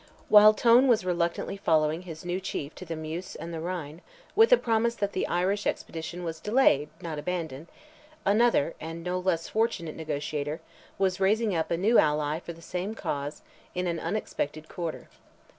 [0.29, 4.57] While Tone was reluctantly following his new chief to the Meuse and the Rhine—with a
[4.57, 10.59] promise that the Irish expedition was delayed, not abandoned—another, and no less fortunate negotiator,
[10.97, 13.43] was raising up a new ally for the same cause,
[13.75, 15.07] in an unexpected quarter.